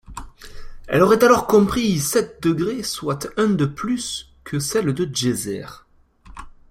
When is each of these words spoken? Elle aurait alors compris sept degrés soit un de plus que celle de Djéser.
Elle 0.87 1.03
aurait 1.03 1.23
alors 1.23 1.45
compris 1.45 1.99
sept 1.99 2.41
degrés 2.41 2.81
soit 2.81 3.27
un 3.39 3.45
de 3.51 3.67
plus 3.67 4.33
que 4.43 4.57
celle 4.57 4.95
de 4.95 5.05
Djéser. 5.15 5.67